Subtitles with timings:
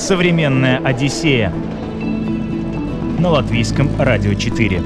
[0.00, 1.52] Современная Одиссея
[3.18, 4.82] на латвийском радио 4.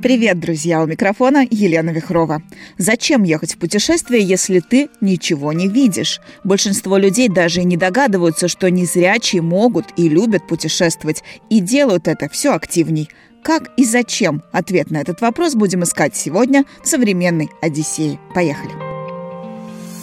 [0.00, 0.84] Привет, друзья!
[0.84, 2.42] У микрофона Елена Вихрова.
[2.78, 6.20] Зачем ехать в путешествие, если ты ничего не видишь?
[6.44, 12.28] Большинство людей даже и не догадываются, что незрячие могут и любят путешествовать, и делают это
[12.28, 13.10] все активней.
[13.42, 14.44] Как и зачем?
[14.52, 18.20] Ответ на этот вопрос будем искать сегодня в современной Одиссее.
[18.32, 18.85] Поехали!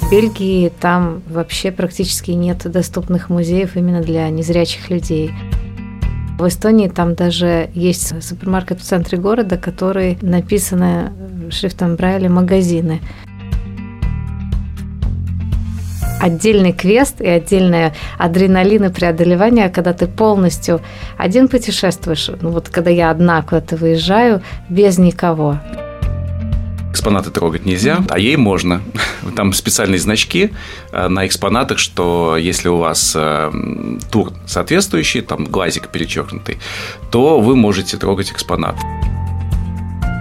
[0.09, 5.31] Бельгии там вообще практически нет доступных музеев именно для незрячих людей.
[6.38, 11.11] В Эстонии там даже есть супермаркет в центре города, который написаны
[11.49, 13.02] шрифтом Брайля «магазины».
[16.23, 20.80] отдельный квест и отдельное адреналин и преодолевание, когда ты полностью
[21.17, 22.30] один путешествуешь.
[22.39, 25.59] Ну вот когда я одна куда-то выезжаю, без никого
[26.93, 28.83] экспонаты трогать нельзя, а ей можно.
[29.36, 30.52] Там специальные значки
[30.91, 33.52] э, на экспонатах, что если у вас э,
[34.11, 36.59] тур соответствующий, там глазик перечеркнутый,
[37.11, 38.75] то вы можете трогать экспонат.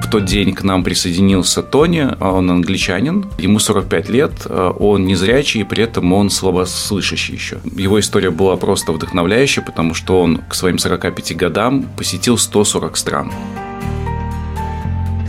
[0.03, 5.61] В тот день к нам присоединился Тони, он англичанин, ему 45 лет, э, он незрячий,
[5.61, 7.59] и при этом он слабослышащий еще.
[7.77, 13.31] Его история была просто вдохновляющая, потому что он к своим 45 годам посетил 140 стран.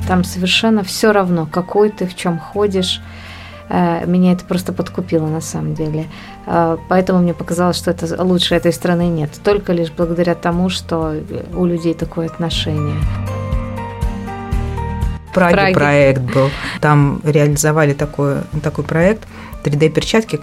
[0.08, 3.02] Там совершенно все равно, какой ты, в чем ходишь.
[3.70, 6.08] Э, меня это просто подкупило на самом деле.
[6.46, 9.32] Э, поэтому мне показалось, что это лучше этой страны нет.
[9.44, 11.16] Только лишь благодаря тому, что
[11.54, 12.98] у людей такое отношение.
[15.30, 16.50] В Праге, Праге проект был.
[16.80, 19.28] Там реализовали такой, такой проект
[19.64, 20.38] 3D-перчатки,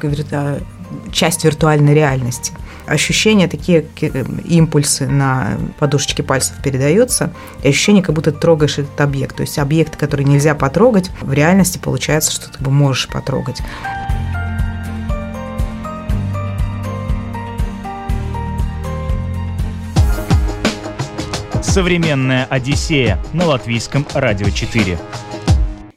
[1.12, 2.52] часть виртуальной реальности
[2.90, 7.32] ощущения, такие э, импульсы на подушечке пальцев передаются,
[7.62, 9.36] и ощущение, как будто ты трогаешь этот объект.
[9.36, 13.62] То есть объект, который нельзя потрогать, в реальности получается, что ты можешь потрогать.
[21.62, 24.98] Современная Одиссея на латвийском радио 4.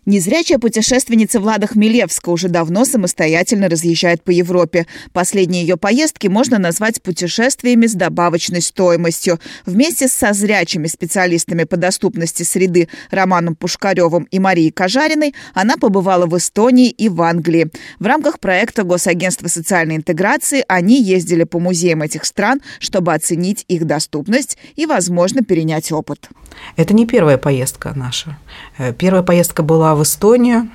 [0.06, 4.86] Незрячая путешественница Влада Хмелевска уже давно самостоятельно разъезжает по Европе.
[5.14, 9.40] Последние ее поездки можно назвать путешествиями с добавочной стоимостью.
[9.66, 16.38] Вместе со зрячими специалистами по доступности среды Романом Пушкаревым и Марией Кожариной она побывала в
[16.38, 17.70] Эстонии и в Англии.
[18.00, 23.86] В рамках проекта Госагентства социальной интеграции они ездили по музеям этих стран, чтобы оценить их
[23.86, 26.28] доступность и, возможно, перенять опыт.
[26.76, 28.38] Это не первая поездка наша.
[28.78, 30.70] Э, первая поездка была в Эстонию.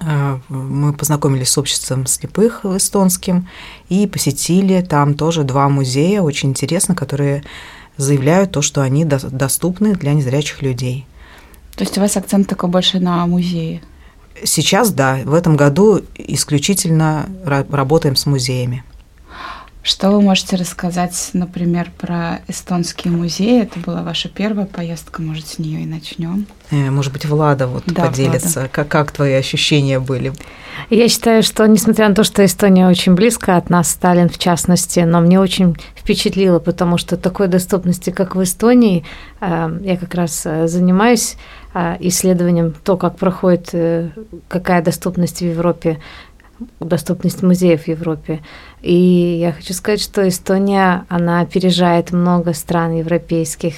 [0.00, 3.48] Э, мы познакомились с обществом слепых эстонским
[3.88, 7.44] и посетили там тоже два музея, очень интересно, которые
[7.96, 11.06] заявляют то, что они доступны для незрячих людей.
[11.76, 13.82] То есть у вас акцент такой больше на музее?
[14.44, 15.18] Сейчас да.
[15.24, 18.84] В этом году исключительно работаем с музеями.
[19.82, 23.62] Что вы можете рассказать, например, про эстонские музеи?
[23.62, 26.46] Это была ваша первая поездка, может, с нее и начнем?
[26.70, 28.68] Э, может быть, Влада вот да, поделится, Влада.
[28.70, 30.32] Как, как твои ощущения были?
[30.90, 35.00] Я считаю, что, несмотря на то, что Эстония очень близко от нас, Сталин в частности,
[35.00, 39.04] но мне очень впечатлило, потому что такой доступности, как в Эстонии,
[39.40, 41.36] э, я как раз э, занимаюсь
[42.00, 43.72] исследованием то, как проходит,
[44.48, 46.00] какая доступность в Европе
[46.80, 48.40] доступность музеев в Европе.
[48.82, 53.74] И я хочу сказать, что Эстония, она опережает много стран европейских.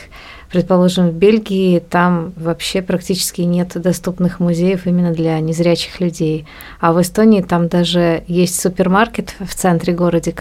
[0.50, 6.44] Предположим, в Бельгии там вообще практически нет доступных музеев именно для незрячих людей.
[6.80, 10.32] А в Эстонии там даже есть супермаркет в центре города,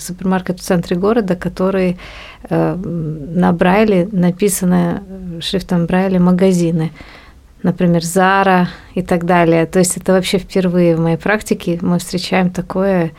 [0.00, 1.96] супермаркет в центре города, который
[2.50, 5.04] э, на Брайле написано
[5.40, 6.90] шрифтом Брайля магазины
[7.62, 9.64] например, Зара и так далее.
[9.64, 13.12] То есть это вообще впервые в моей практике мы встречаем такое,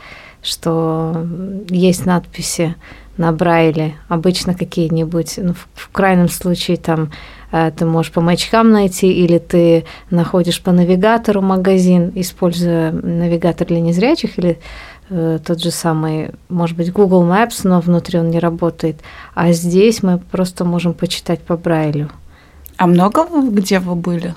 [0.46, 1.26] что
[1.68, 2.76] есть надписи
[3.16, 7.10] на Брайле, обычно какие-нибудь, ну, в, крайнем случае там
[7.50, 13.80] э, ты можешь по маячкам найти, или ты находишь по навигатору магазин, используя навигатор для
[13.80, 14.58] незрячих, или
[15.08, 19.00] э, тот же самый, может быть, Google Maps, но внутри он не работает.
[19.34, 22.10] А здесь мы просто можем почитать по Брайлю.
[22.76, 24.34] А много где вы были?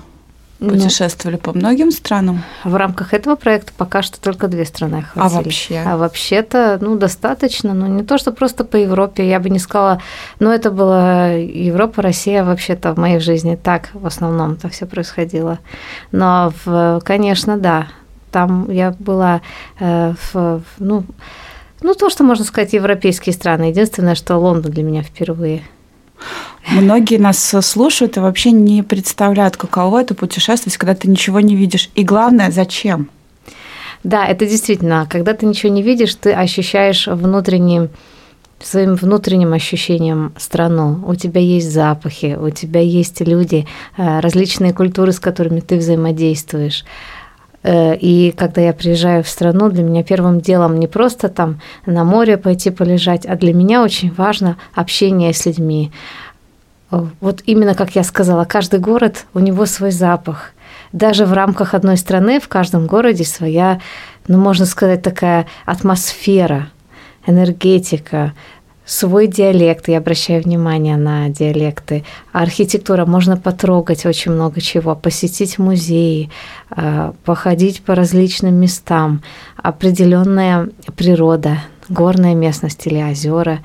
[0.60, 2.42] Путешествовали ну, по многим странам?
[2.64, 5.38] В рамках этого проекта пока что только две страны охватили.
[5.38, 5.82] А вообще?
[5.86, 7.72] А вообще-то, ну, достаточно.
[7.72, 9.26] Ну, не то, что просто по Европе.
[9.26, 10.02] Я бы не сказала...
[10.38, 13.58] Ну, это была Европа, Россия вообще-то в моей жизни.
[13.60, 15.58] Так в основном это все происходило.
[16.12, 17.88] Но, в, конечно, да.
[18.30, 19.40] Там я была
[19.78, 21.04] э, в, ну,
[21.80, 23.64] ну, то, что можно сказать, европейские страны.
[23.64, 25.62] Единственное, что Лондон для меня впервые–
[26.70, 31.90] Многие нас слушают и вообще не представляют, каково это путешествовать, когда ты ничего не видишь.
[31.94, 33.10] И главное, зачем?
[34.04, 37.90] Да, это действительно, когда ты ничего не видишь, ты ощущаешь внутренним
[38.62, 41.02] своим внутренним ощущением страну.
[41.06, 46.84] У тебя есть запахи, у тебя есть люди, э, различные культуры, с которыми ты взаимодействуешь.
[47.62, 52.04] Э, и когда я приезжаю в страну, для меня первым делом не просто там на
[52.04, 55.90] море пойти полежать, а для меня очень важно общение с людьми.
[56.90, 60.52] Вот именно как я сказала, каждый город, у него свой запах.
[60.92, 63.80] Даже в рамках одной страны в каждом городе своя,
[64.26, 66.68] ну, можно сказать, такая атмосфера–
[67.26, 68.34] энергетика,
[68.84, 72.04] свой диалект, я обращаю внимание на диалекты.
[72.32, 76.30] Архитектура, можно потрогать очень много чего, посетить музеи,
[76.70, 79.22] а, походить по различным местам,
[79.56, 81.58] определенная природа,
[81.88, 83.60] горная местность или озера.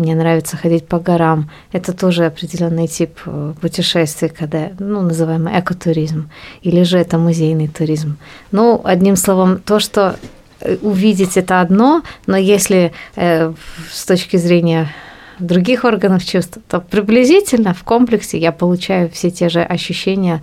[0.00, 1.50] Мне нравится ходить по горам.
[1.72, 6.30] Это тоже определенный тип э, путешествий, когда, ну, называемый экотуризм,
[6.62, 8.16] или же это музейный туризм.
[8.50, 10.16] Ну, одним словом, то, что
[10.60, 13.52] Э, увидеть это одно, но если э,
[13.90, 14.92] с точки зрения
[15.38, 20.42] других органов чувств, то приблизительно в комплексе я получаю все те же ощущения,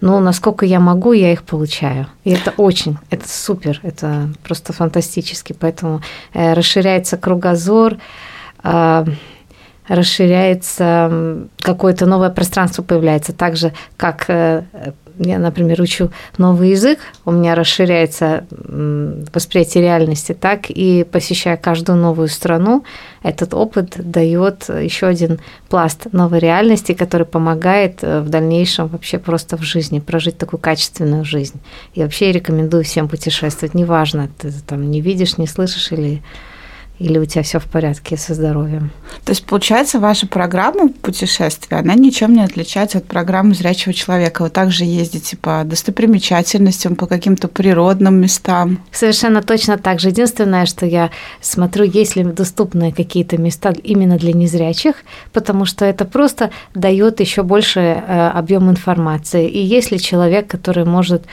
[0.00, 2.06] но насколько я могу, я их получаю.
[2.24, 5.54] И это очень, это супер, это просто фантастически.
[5.58, 6.00] Поэтому
[6.32, 7.98] э, расширяется кругозор,
[9.86, 14.64] расширяется какое-то новое пространство появляется, так же, как э,
[15.18, 22.28] я, например, учу новый язык, у меня расширяется восприятие реальности, так и посещая каждую новую
[22.28, 22.84] страну,
[23.22, 25.38] этот опыт дает еще один
[25.68, 31.24] пласт новой реальности, который помогает э, в дальнейшем вообще просто в жизни прожить такую качественную
[31.24, 31.60] жизнь.
[31.94, 36.22] И вообще я рекомендую всем путешествовать, неважно, ты там не видишь, не слышишь или
[36.98, 38.90] или у тебя все в порядке со здоровьем.
[39.24, 44.42] То есть, получается, ваша программа путешествия, она ничем не отличается от программы зрячего человека.
[44.42, 48.80] Вы также ездите по достопримечательностям, по каким-то природным местам.
[48.92, 50.08] Совершенно точно так же.
[50.08, 51.10] Единственное, что я
[51.40, 54.96] смотрю, есть ли доступные какие-то места именно для незрячих,
[55.32, 59.48] потому что это просто дает еще больше э, объем информации.
[59.48, 61.24] И если человек, который может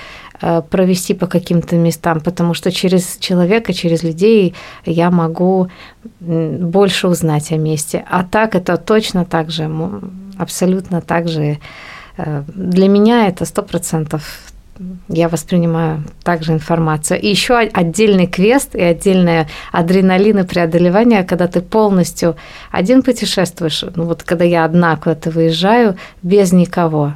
[0.69, 4.55] провести по каким-то местам, потому что через человека, через людей
[4.85, 5.69] я могу
[6.19, 8.03] больше узнать о месте.
[8.09, 9.69] А так это точно так же,
[10.38, 11.59] абсолютно так же.
[12.17, 14.51] Э, для меня это сто процентов
[15.07, 17.21] я воспринимаю также информацию.
[17.21, 22.35] И еще отдельный квест и отдельное адреналин и преодолевание, когда ты полностью
[22.71, 27.13] один путешествуешь, ну вот когда я одна куда-то выезжаю, без никого,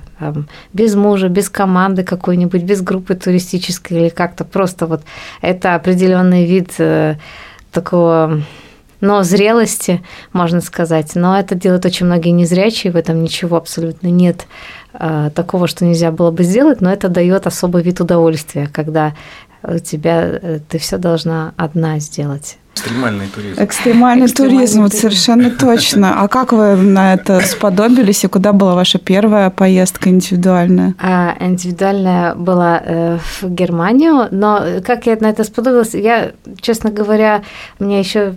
[0.74, 5.02] без мужа, без команды какой-нибудь, без группы туристической или как-то просто вот
[5.42, 7.16] это определенный вид э,
[7.72, 8.42] такого
[9.02, 10.02] но зрелости,
[10.34, 11.12] можно сказать.
[11.16, 14.48] Но это делают очень многие незрячие, в этом ничего абсолютно нет
[14.94, 19.14] э, такого, что нельзя было бы сделать, но это дает особый вид удовольствия, когда
[19.68, 22.58] у тебя э, ты все должна одна сделать.
[22.76, 23.64] Экстремальный туризм.
[23.64, 26.22] Экстремальный, Экстремальный туризм, вот совершенно точно.
[26.22, 30.94] А как вы на это сподобились и куда была ваша первая поездка индивидуальная?
[31.00, 37.44] А, индивидуальная была э, в Германию, но как я на это сподобилась, я, честно говоря,
[37.80, 38.36] мне еще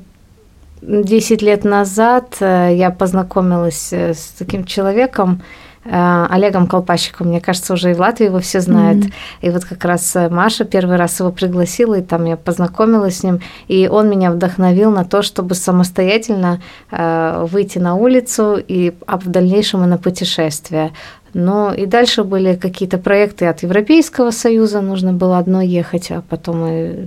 [0.83, 7.75] 10 лет назад э, я познакомилась э, с таким человеком, э, Олегом Колпачиком, мне кажется,
[7.75, 9.05] уже и в Латвии его все знают.
[9.05, 9.13] Mm-hmm.
[9.43, 13.41] И вот как раз Маша первый раз его пригласила, и там я познакомилась с ним,
[13.69, 16.61] и он меня вдохновил на то, чтобы самостоятельно
[16.91, 20.93] выйти на улицу и а в дальнейшем и на путешествие.
[21.35, 26.67] Ну и дальше были какие-то проекты от Европейского Союза, нужно было одно ехать, а потом
[26.67, 27.07] и Э,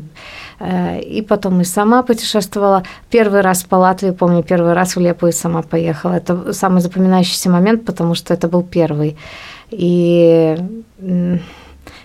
[1.04, 2.84] и потом и сама путешествовала.
[3.10, 6.14] Первый раз по Латвии, помню, первый раз в Лепу и сама поехала.
[6.14, 9.18] Это самый запоминающийся момент, потому что это был первый.
[9.72, 10.58] И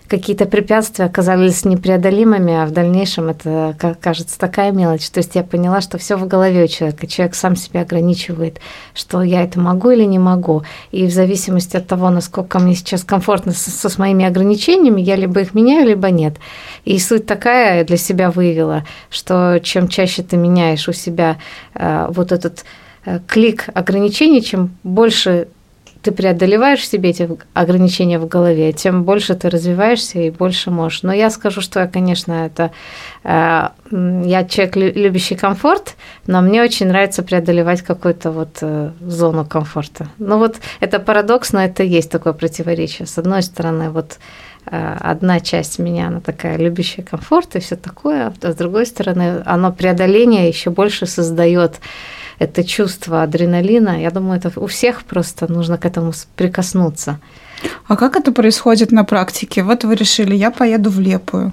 [0.09, 5.09] какие-то препятствия оказались непреодолимыми, а в дальнейшем это, кажется, такая мелочь.
[5.11, 7.07] То есть я поняла, что все в голове у человека.
[7.07, 8.61] Человек сам себя ограничивает,
[8.95, 10.63] что я это могу или не могу.
[10.93, 15.17] И в зависимости от того, насколько мне сейчас комфортно со, со с моими ограничениями, я
[15.17, 16.37] либо их меняю, либо нет.
[16.85, 21.39] И суть такая для себя выявила, что чем чаще ты меняешь у себя
[21.75, 22.65] э, вот этот
[23.05, 25.49] э, клик ограничений, чем больше
[26.07, 31.03] ты преодолеваешь себе эти ограничения в голове, тем больше ты развиваешься и больше можешь.
[31.03, 32.71] Но я скажу, что я, конечно, это
[33.25, 35.97] э, я человек, любящий комфорт,
[36.29, 40.07] но мне очень нравится преодолевать какую-то вот э, зону комфорта.
[40.19, 43.07] Ну вот это парадокс, но это есть такое противоречие.
[43.07, 44.21] С одной стороны, вот
[44.71, 49.43] э, одна часть меня, она такая любящая комфорт и все такое, а с другой стороны,
[49.45, 51.81] оно преодоление еще больше создает
[52.39, 57.19] это чувство адреналина, я думаю, это у всех просто нужно к этому прикоснуться.
[57.87, 59.63] А как это происходит на практике?
[59.63, 61.53] Вот вы решили, я поеду в Лепую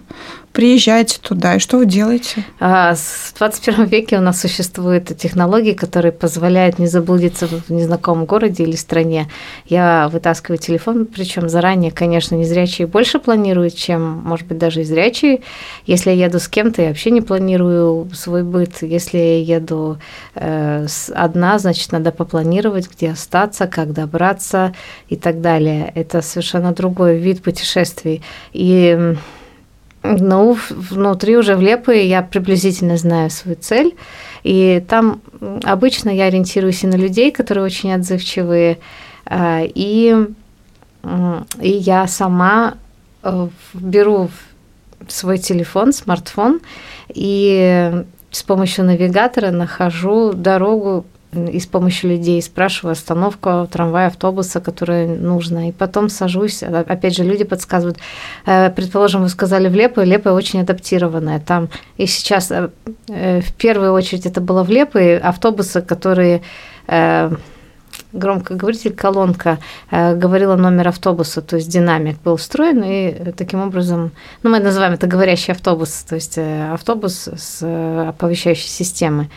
[0.53, 2.45] приезжаете туда, и что вы делаете?
[2.59, 8.63] А, в 21 веке у нас существуют технологии, которые позволяют не заблудиться в незнакомом городе
[8.63, 9.29] или стране.
[9.65, 15.41] Я вытаскиваю телефон, причем заранее, конечно, незрячие больше планируют, чем, может быть, даже и зрячие.
[15.87, 18.83] Если я еду с кем-то, я вообще не планирую свой быт.
[18.83, 19.97] Если я еду
[20.35, 24.75] э, одна, значит, надо попланировать, где остаться, как добраться
[25.09, 25.91] и так далее.
[25.95, 28.21] Это совершенно другой вид путешествий.
[28.51, 29.15] И
[30.03, 33.95] ну, внутри уже в Лепое я приблизительно знаю свою цель,
[34.43, 35.21] и там
[35.63, 38.79] обычно я ориентируюсь и на людей, которые очень отзывчивые,
[39.25, 40.15] а, и,
[41.61, 42.75] и я сама
[43.23, 44.29] э, беру
[45.07, 46.59] свой телефон, смартфон,
[47.09, 55.07] и с помощью навигатора нахожу дорогу и с помощью людей спрашиваю остановку трамвая, автобуса, которая
[55.07, 56.63] нужна, и потом сажусь.
[56.63, 57.97] А, опять же, люди подсказывают.
[58.45, 61.39] Э, предположим, вы сказали в Лепо, Лепо очень адаптированная.
[61.39, 62.69] Там и сейчас э,
[63.07, 66.41] э, в первую очередь это было в Лепо, автобусы, которые
[68.13, 69.59] громкоговоритель, колонка
[69.91, 74.11] э, говорила номер автобуса, то есть динамик был встроен, и таким образом,
[74.43, 79.29] ну, мы называем это говорящий автобус, то есть э, автобус с э, оповещающей системой.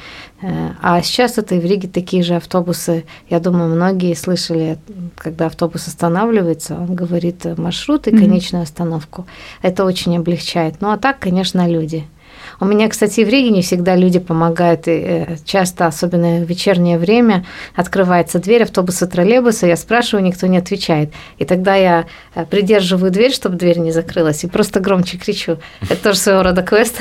[0.82, 3.06] А сейчас это и в Риге такие же автобусы.
[3.30, 4.76] Я думаю, многие слышали,
[5.16, 9.26] когда автобус останавливается, он говорит маршрут и конечную остановку.
[9.62, 10.74] Это очень облегчает.
[10.80, 12.06] Ну, а так, конечно, люди–
[12.60, 16.98] у меня, кстати, в Риге не всегда люди помогают, и э, часто, особенно в вечернее
[16.98, 21.12] время, открывается дверь автобуса, троллейбуса, я спрашиваю, никто не отвечает.
[21.38, 25.58] И тогда я э, придерживаю дверь, чтобы дверь не закрылась, и просто громче кричу.
[25.82, 26.98] Это тоже своего рода квест,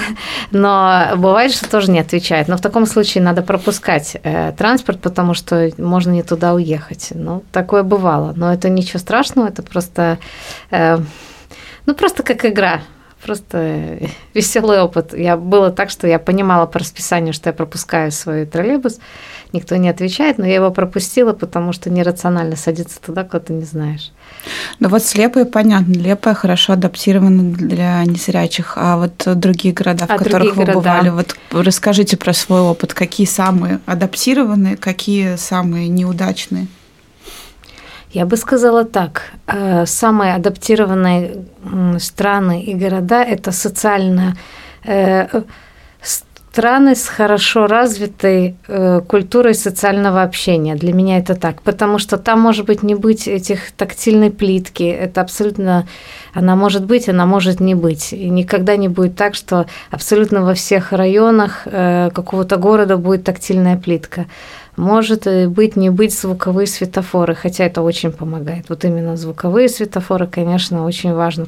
[0.52, 2.48] но бывает, что тоже не отвечает.
[2.48, 7.10] Но в таком случае надо пропускать э, транспорт, потому что можно не туда уехать.
[7.14, 8.34] Ну, такое бывало.
[8.36, 10.18] Но это ничего страшного, это просто...
[11.88, 12.82] Ну, просто как игра
[13.26, 14.00] просто
[14.34, 15.14] веселый опыт.
[15.18, 19.00] Я было так, что я понимала по расписанию, что я пропускаю свой троллейбус.
[19.54, 23.64] Никто не отвечает, но я его пропустила, потому что нерационально садиться туда, куда ты не
[23.64, 24.12] знаешь.
[24.80, 30.18] Ну вот слепые, понятно, Лепая хорошо адаптирована для незрячих, а вот другие города, в а
[30.18, 30.74] которых вы города.
[30.74, 36.68] бывали, вот расскажите про свой опыт, какие самые адаптированные, какие самые неудачные?
[38.16, 39.24] Я бы сказала так.
[39.48, 41.32] Э, самые адаптированные
[42.00, 44.38] страны и города– это социально
[44.86, 45.42] э,
[46.00, 50.76] страны с хорошо развитой э, культурой социального общения.
[50.76, 54.84] Для меня это так, потому что там может быть не быть этих тактильной плитки.
[54.84, 55.86] Это абсолютно,
[56.34, 58.14] она может быть, она может не быть.
[58.14, 64.26] И никогда не будет так, что абсолютно во всех районах какого-то города будет тактильная плитка.
[64.76, 68.66] Может быть, не быть звуковые светофоры, хотя это очень помогает.
[68.70, 71.48] Вот именно звуковые светофоры, конечно, очень важно.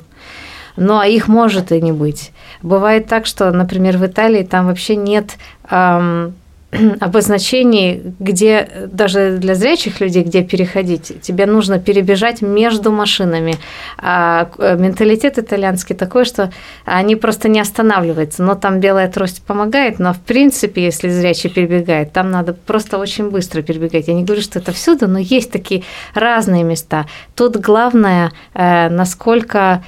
[0.77, 2.31] Но их может и не быть.
[2.61, 5.37] Бывает так, что, например, в Италии там вообще нет
[5.69, 6.35] эм,
[6.99, 13.55] обозначений, где даже для зрячих людей, где переходить, тебе нужно перебежать между машинами.
[13.97, 16.51] А э, менталитет итальянский такой, что
[16.83, 18.43] они просто не останавливаются.
[18.43, 23.29] Но там белая трость помогает, но в принципе, если зрячий перебегает, там надо просто очень
[23.29, 24.09] быстро перебегать.
[24.09, 25.83] Я не говорю, что это всюду, но есть такие
[26.13, 27.05] разные места.
[27.33, 29.83] Тут главное, э, насколько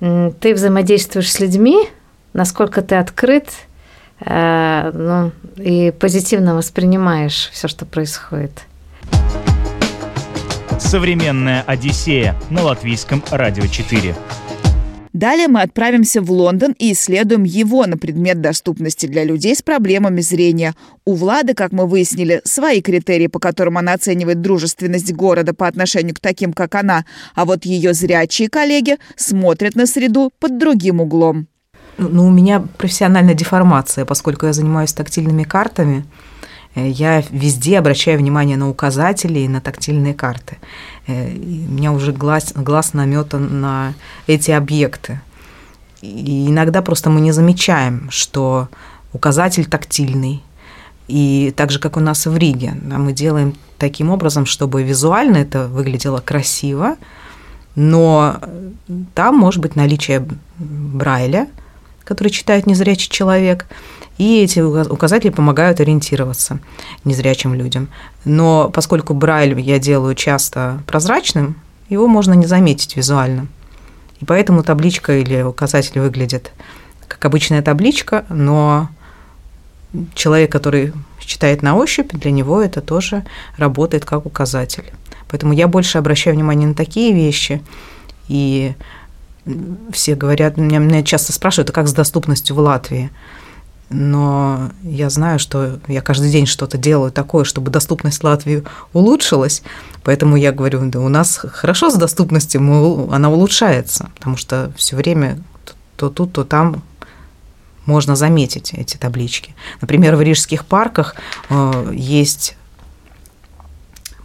[0.00, 1.76] ты взаимодействуешь с людьми,
[2.32, 3.73] насколько ты открыт, Э,
[4.20, 8.52] ну, и позитивно воспринимаешь все, что происходит.
[10.78, 14.14] Современная Одиссея на латвийском радио 4.
[15.14, 20.20] Далее мы отправимся в Лондон и исследуем его на предмет доступности для людей с проблемами
[20.20, 20.74] зрения.
[21.04, 26.16] У Влады, как мы выяснили, свои критерии, по которым она оценивает дружественность города по отношению
[26.16, 27.04] к таким, как она,
[27.36, 31.46] а вот ее зрячие коллеги смотрят на среду под другим углом.
[31.98, 36.04] Ну, у меня профессиональная деформация, поскольку я занимаюсь тактильными картами.
[36.74, 40.56] Я везде обращаю внимание на указатели и на тактильные карты.
[41.06, 43.94] Э, и у меня уже глаз, глаз наметан на
[44.26, 45.20] эти объекты.
[46.02, 48.68] И иногда просто мы не замечаем, что
[49.12, 50.42] указатель тактильный.
[51.06, 55.68] И так же, как у нас в Риге, мы делаем таким образом, чтобы визуально это
[55.68, 56.96] выглядело красиво,
[57.76, 58.36] но
[59.14, 60.26] там может быть наличие
[60.58, 61.46] Брайля–
[62.04, 63.66] который читает незрячий человек,
[64.18, 66.60] и эти указатели помогают ориентироваться
[67.04, 67.88] незрячим людям.
[68.24, 71.56] Но поскольку Брайль я делаю часто прозрачным,
[71.88, 73.48] его можно не заметить визуально.
[74.20, 76.52] И поэтому табличка или указатель выглядит
[77.08, 78.88] как обычная табличка, но
[80.14, 83.24] человек, который читает на ощупь, для него это тоже
[83.56, 84.84] работает как указатель.
[85.28, 87.62] Поэтому я больше обращаю внимание на такие вещи.
[88.28, 88.74] И
[89.92, 93.10] все говорят, меня, меня часто спрашивают, а как с доступностью в Латвии?
[93.90, 99.62] но я знаю, что я каждый день что-то делаю такое, чтобы доступность Латвии улучшилась.
[100.02, 104.96] Поэтому я говорю, да у нас хорошо с доступностью, мы, она улучшается, потому что все
[104.96, 105.38] время
[105.96, 106.82] то тут, то там
[107.86, 109.54] можно заметить эти таблички.
[109.80, 111.14] Например, в рижских парках
[111.50, 112.56] э, есть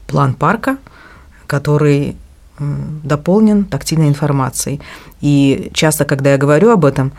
[0.07, 0.77] план парка,
[1.45, 2.15] который
[3.03, 4.81] дополнен тактильной информацией.
[5.21, 7.11] И часто, когда я говорю об этом,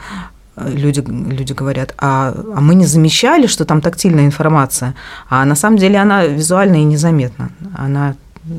[0.56, 4.94] люди, люди говорят, а, а мы не замечали, что там тактильная информация,
[5.28, 8.14] а на самом деле она визуально и незаметна, она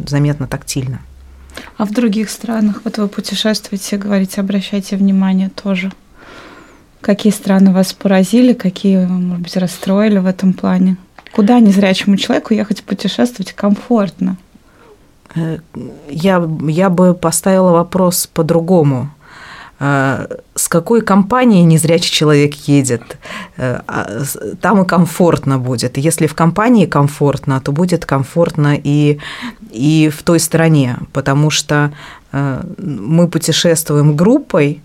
[0.08, 1.00] заметна тактильно.
[1.78, 5.92] А в других странах, вот вы путешествуете, говорите, обращайте внимание тоже.
[7.02, 10.98] Какие страны вас поразили, какие, может быть, расстроили в этом плане?
[11.32, 14.38] Куда незрячему человеку ехать путешествовать комфортно?
[16.10, 19.10] Я, я бы поставила вопрос по-другому.
[19.84, 23.18] Э, с какой компанией незрячий человек едет,
[23.58, 24.22] э, а,
[24.62, 25.98] там и комфортно будет.
[25.98, 29.18] Если в компании комфортно, то будет комфортно и,
[29.72, 31.92] и в той стране, потому что
[32.32, 34.84] э, мы путешествуем группой,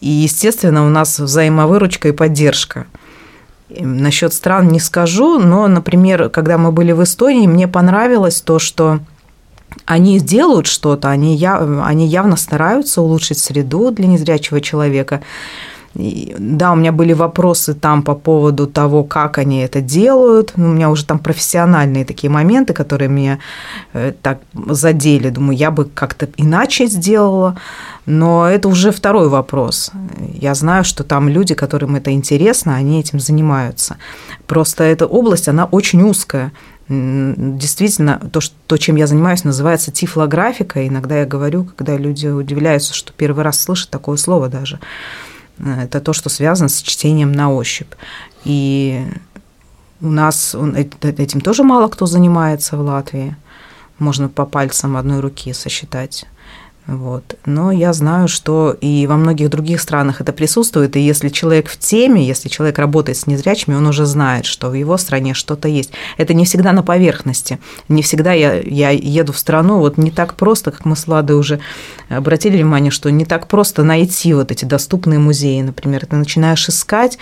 [0.00, 2.86] и, естественно, у нас взаимовыручка и поддержка.
[3.68, 9.00] Насчет стран не скажу, но, например, когда мы были в Эстонии, мне понравилось то, что
[9.86, 15.20] они делают что-то, они, яв, они явно стараются улучшить среду для незрячего человека.
[15.94, 20.52] И, да, у меня были вопросы там по поводу того, как они это делают.
[20.56, 23.38] Ну, у меня уже там профессиональные такие моменты, которые меня
[23.92, 25.30] э, так задели.
[25.30, 27.56] Думаю, я бы как-то иначе сделала.
[28.06, 29.92] Но это уже второй вопрос.
[30.34, 33.96] Я знаю, что там люди, которым это интересно, они этим занимаются.
[34.46, 36.52] Просто эта область, она очень узкая
[36.88, 40.86] действительно то, что, то, чем я занимаюсь, называется тифлографика.
[40.86, 44.80] Иногда я говорю, когда люди удивляются, что первый раз слышат такое слово даже.
[45.58, 47.92] Э, это то, что связано с чтением на ощупь.
[48.44, 49.02] И
[50.00, 53.36] у нас этим тоже мало кто занимается в Латвии.
[53.98, 56.26] Можно по пальцам одной руки сосчитать
[56.86, 57.38] вот.
[57.46, 61.78] Но я знаю, что и во многих других странах это присутствует, и если человек в
[61.78, 65.92] теме, если человек работает с незрячими, он уже знает, что в его стране что-то есть.
[66.18, 67.58] Это не всегда на поверхности.
[67.88, 71.38] Не всегда я, я еду в страну, вот не так просто, как мы с Ладой
[71.38, 71.58] уже
[72.10, 75.62] обратили внимание, что не так просто найти вот эти доступные музеи.
[75.62, 77.18] Например, ты начинаешь искать,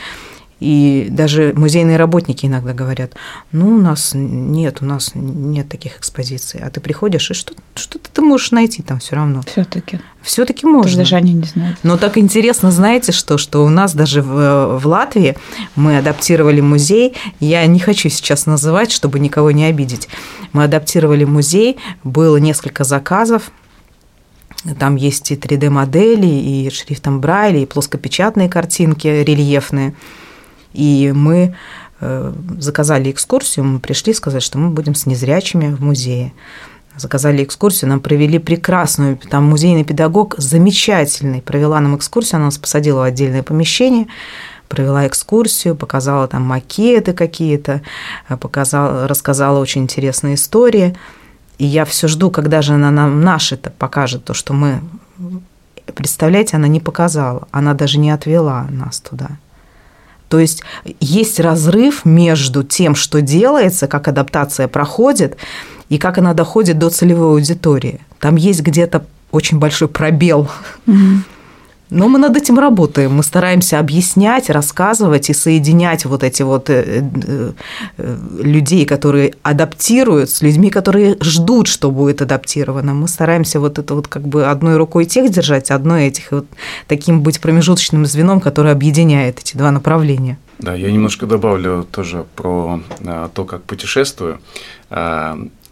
[0.63, 3.15] и даже музейные работники иногда говорят,
[3.51, 6.61] ну, у нас нет, у нас нет таких экспозиций.
[6.63, 9.43] А ты приходишь, и что, что ты можешь найти там все равно?
[9.47, 9.99] Все-таки.
[10.23, 10.99] Все-таки можно.
[10.99, 11.79] Даже они не знают.
[11.83, 15.37] Но так интересно, знаете что, что у нас даже в, в Латвии
[15.75, 17.17] мы адаптировали музей.
[17.41, 20.09] Я не хочу сейчас называть, чтобы никого не обидеть.
[20.53, 23.51] Мы адаптировали музей, было несколько заказов,
[24.79, 29.95] там есть и 3D-модели, и шрифтом Брайля, и плоскопечатные картинки рельефные.
[30.73, 31.55] И мы
[32.01, 36.33] э, заказали экскурсию, мы пришли сказать, что мы будем с незрячими в музее.
[36.97, 43.01] Заказали экскурсию, нам провели прекрасную, там музейный педагог замечательный, провела нам экскурсию, она нас посадила
[43.01, 44.09] в отдельное помещение,
[44.69, 47.81] провела экскурсию, показала там макеты какие-то,
[48.29, 50.95] э, показала, рассказала очень интересные истории.
[51.59, 54.81] И я все жду, когда же она нам наше-то покажет то, что мы...
[55.95, 59.29] Представляете, она не показала, она даже не отвела нас туда.
[60.33, 60.63] То есть
[60.99, 65.37] есть разрыв между тем, что делается, как адаптация проходит,
[65.91, 68.01] и как она доходит до целевой аудитории.
[68.19, 70.49] Там есть где-то очень большой пробел.
[70.87, 71.17] Mm-hmm.
[71.95, 73.13] Но мы над этим работаем.
[73.13, 77.53] Мы стараемся объяснять, рассказывать и соединять вот эти вот э, э,
[77.99, 82.95] э, людей, которые адаптируют, с людьми, которые ждут, что будет адаптировано.
[82.95, 86.47] Мы стараемся вот это вот как бы одной рукой тех держать, одной этих, вот
[86.89, 90.39] таким быть промежуточным звеном, который объединяет эти два направления.
[90.61, 92.81] Да, я немножко добавлю тоже про
[93.35, 94.41] то, как путешествую.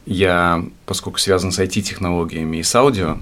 [0.07, 3.19] Я, поскольку связан с IT-технологиями и с аудио,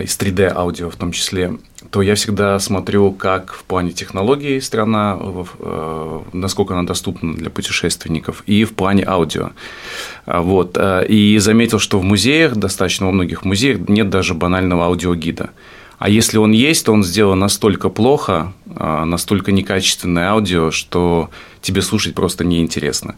[0.00, 1.52] и с 3D-аудио в том числе,
[1.90, 8.42] то я всегда смотрю, как в плане технологий страна, э, насколько она доступна для путешественников,
[8.46, 9.50] и в плане аудио.
[10.26, 10.76] А, вот.
[10.76, 15.50] Э, и заметил, что в музеях, достаточно во многих музеях, нет даже банального аудиогида.
[15.98, 21.30] А если он есть, то он сделан настолько плохо, а, настолько некачественное аудио, что
[21.62, 23.14] тебе слушать просто неинтересно.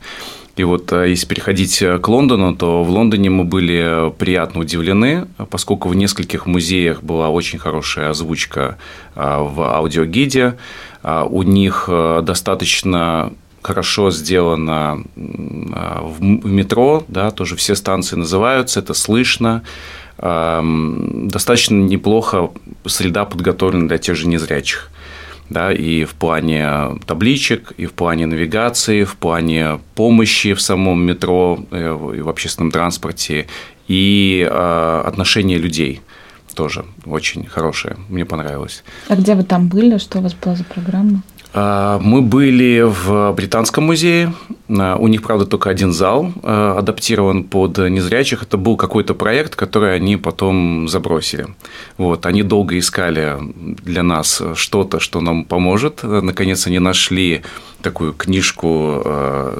[0.57, 5.27] И вот э, если переходить э, к Лондону, то в Лондоне мы были приятно удивлены,
[5.51, 8.79] поскольку в нескольких музеях была очень хорошая озвучка
[9.17, 10.57] э, в аудиогиде.
[11.03, 11.91] У них
[12.23, 13.31] достаточно
[13.61, 19.63] хорошо сделано в метро, да, тоже все станции называются, это слышно,
[20.17, 22.53] достаточно неплохо
[22.87, 24.91] среда подготовлена для тех же незрячих.
[25.51, 31.65] Да, и в плане табличек, и в плане навигации, в плане помощи в самом метро
[31.71, 33.47] э, и в общественном транспорте,
[33.87, 36.01] и э, отношения людей
[36.55, 37.97] тоже очень хорошее.
[38.09, 38.85] Мне понравилось.
[39.09, 39.99] А где вы там были?
[39.99, 41.23] Что у вас была за программа?
[41.57, 44.35] А, мы были в Британском музее.
[44.69, 48.43] А, у них, правда, только один зал а, адаптирован под незрячих.
[48.43, 51.47] Это был какой-то проект, который они потом забросили.
[51.97, 52.27] Вот.
[52.27, 53.37] Они долго искали
[53.85, 56.03] для нас что-то, что нам поможет.
[56.03, 57.43] Наконец, они нашли
[57.83, 59.05] такую книжку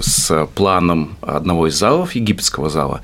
[0.01, 3.03] с планом одного из залов, египетского зала,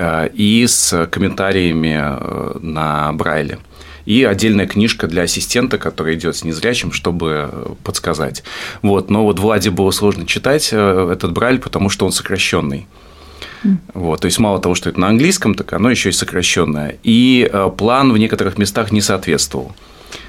[0.00, 3.58] и с комментариями на Брайле
[4.06, 8.44] и отдельная книжка для ассистента, который идет с незрячим, чтобы э, подсказать.
[8.80, 9.10] Вот.
[9.10, 12.86] Но вот Владе было сложно читать э, этот брайль, потому что он сокращенный.
[13.94, 16.98] Вот, то есть мало того, что это на английском, так оно еще и сокращенное.
[17.02, 19.74] И э, план в некоторых местах не соответствовал.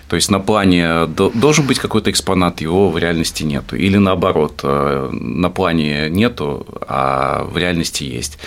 [0.10, 3.76] То есть на плане должен быть какой-то экспонат, его в реальности нету.
[3.76, 8.40] Или наоборот, на плане нету, а в реальности есть.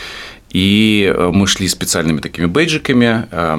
[0.48, 3.58] И мы шли специальными такими бейджиками, Э,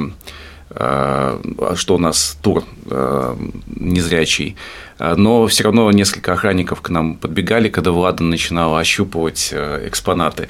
[0.74, 3.36] что у нас тур э,
[3.76, 4.56] незрячий,
[5.00, 10.48] но все равно несколько охранников к нам подбегали, когда Влада начинала ощупывать э, экспонаты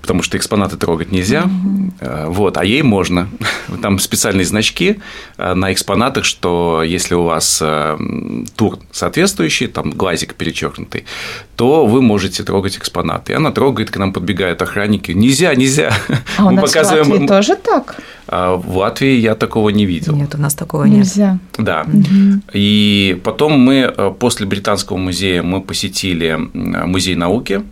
[0.00, 2.30] потому что экспонаты трогать нельзя, mm-hmm.
[2.30, 3.28] вот, а ей можно.
[3.82, 4.98] Там специальные значки
[5.38, 7.98] э, на экспонатах, что если у вас э,
[8.56, 11.04] тур соответствующий, там глазик перечеркнутый,
[11.56, 13.32] то вы можете трогать экспонаты.
[13.32, 15.12] И она трогает, к нам подбегают охранники.
[15.12, 15.92] Нельзя, нельзя.
[16.36, 17.04] А Мы у нас показываем...
[17.04, 18.00] в Латвии тоже так?
[18.28, 20.14] А в Латвии я такого не видел.
[20.14, 21.32] Нет, у нас такого нельзя.
[21.32, 21.66] нет.
[21.66, 21.86] Да.
[21.86, 22.42] Угу.
[22.52, 27.62] И потом мы после Британского музея мы посетили музей науки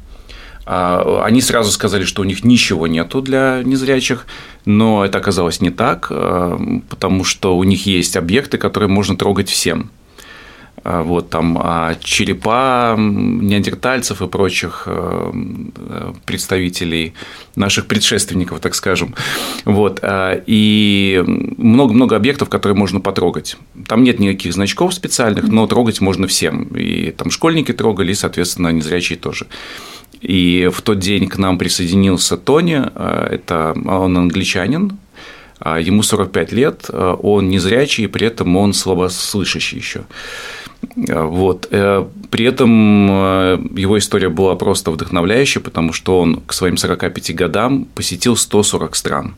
[0.66, 4.26] они сразу сказали, что у них ничего нету для незрячих,
[4.64, 9.50] но это оказалось не так, а, потому что у них есть объекты, которые можно трогать
[9.50, 9.90] всем.
[10.82, 11.62] А, вот там
[12.00, 14.88] черепа неандертальцев и прочих
[16.24, 17.12] представителей
[17.56, 19.14] наших предшественников, так скажем.
[19.66, 20.02] Вот.
[20.46, 23.58] И много-много объектов, которые можно потрогать.
[23.86, 26.64] Там нет никаких значков специальных, но трогать можно всем.
[26.74, 29.46] И там школьники трогали, и, соответственно, незрячие тоже.
[30.24, 34.96] И в тот день к нам присоединился Тони, э, это он англичанин,
[35.58, 40.04] а ему 45 лет, э, он незрячий, при этом он слабослышащий еще.
[41.08, 41.68] Э, вот.
[41.68, 48.34] При этом его история была просто вдохновляющая, потому что он к своим 45 годам посетил
[48.34, 49.34] 140 стран.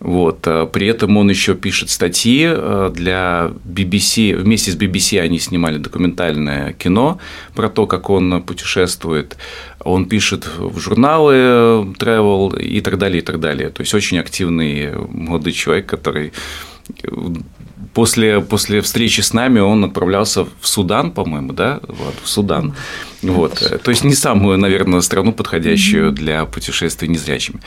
[0.00, 0.46] Вот.
[0.46, 4.36] Э, при этом он еще пишет статьи э, для BBC.
[4.36, 7.18] Вместе с BBC они снимали документальное кино
[7.54, 9.36] про то, как он путешествует.
[9.80, 13.70] Он пишет в журналы э, travel и так далее, и так далее.
[13.70, 16.32] То есть очень активный молодой человек, который
[17.94, 22.74] после, после встречи с нами он отправлялся в Судан, по-моему, да, вот, в Судан.
[23.32, 23.80] Вот.
[23.82, 27.60] То есть не самую, наверное, страну, подходящую для путешествий незрячими.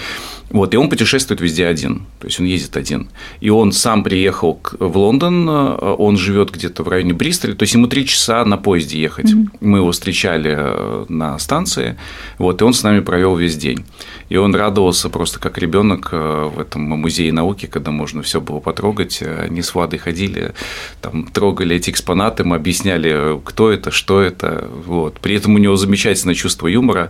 [0.49, 0.73] Вот.
[0.73, 2.05] И он путешествует везде один.
[2.19, 3.09] То есть он ездит один.
[3.39, 7.53] И он сам приехал в Лондон, он живет где-то в районе Бристоля.
[7.53, 9.31] То есть ему три часа на поезде ехать.
[9.31, 9.57] Mm-hmm.
[9.61, 11.97] Мы его встречали э, на станции.
[12.37, 13.85] Вот, и он с нами провел весь день.
[14.29, 18.59] И он радовался просто как ребенок э, в этом музее науки, когда можно все было
[18.59, 19.21] потрогать.
[19.21, 20.53] Они с Владой ходили,
[21.01, 24.67] там трогали эти экспонаты, мы объясняли, кто это, что это.
[24.85, 25.19] Вот.
[25.19, 27.09] При этом у него замечательное чувство юмора.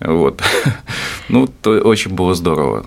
[0.00, 0.42] Вот.
[1.30, 2.84] Ну, то очень было здорово.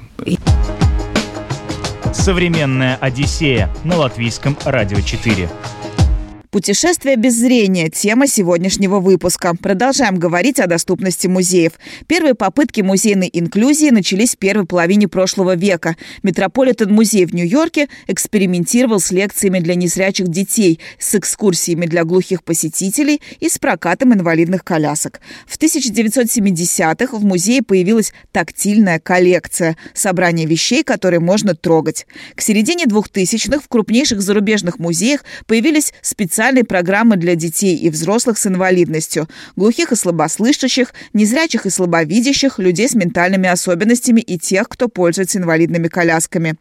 [2.14, 5.50] Современная Одиссея на латвийском радио 4.
[6.50, 9.54] Путешествие без зрения– тема сегодняшнего выпуска.
[9.54, 11.74] Продолжаем говорить о доступности музеев.
[12.08, 15.98] Первые попытки музейной инклюзии начались в первой половине прошлого века.
[16.24, 23.50] Метрополитен-музей в Нью-Йорке экспериментировал с лекциями для незрячих детей, с экскурсиями для глухих посетителей и
[23.50, 25.20] с прокатом инвалидных колясок.
[25.46, 32.08] В 1970-х в музее появилась тактильная коллекция– собрание вещей, которые можно трогать.
[32.36, 38.38] К середине 2000-х в крупнейших зарубежных музеях появились специальные специальной программы для детей и взрослых
[38.38, 44.88] с инвалидностью, глухих и слабослышащих, незрячих и слабовидящих, людей с ментальными особенностями и тех, кто
[44.88, 46.54] пользуется инвалидными колясками.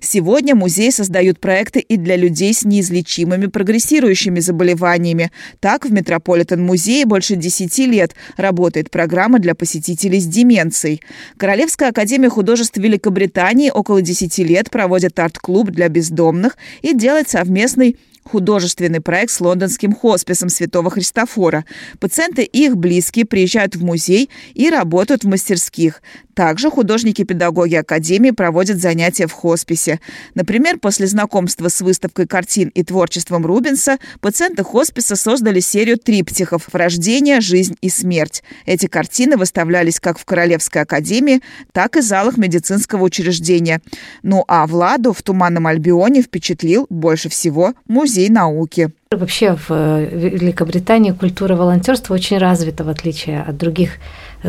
[0.00, 5.30] Сегодня музей создают проекты и для людей с неизлечимыми прогрессирующими заболеваниями.
[5.60, 11.02] Так, в Метрополитен-музее больше 10 лет работает программа для посетителей с деменцией.
[11.36, 19.00] Королевская академия художеств Великобритании около 10 лет проводит арт-клуб для бездомных и делает совместный художественный
[19.00, 21.64] проект с лондонским хосписом Святого Христофора.
[21.98, 26.02] Пациенты и их близкие приезжают в музей и работают в мастерских.
[26.34, 30.00] Также художники-педагоги Академии проводят занятия в хосписе.
[30.34, 37.40] Например, после знакомства с выставкой картин и творчеством Рубенса пациенты хосписа создали серию триптихов «Рождение,
[37.40, 38.42] жизнь и смерть».
[38.64, 43.82] Эти картины выставлялись как в Королевской Академии, так и в залах медицинского учреждения.
[44.22, 48.90] Ну а Владу в Туманном Альбионе впечатлил больше всего музей науки.
[49.10, 53.90] Вообще в Великобритании культура волонтерства очень развита, в отличие от других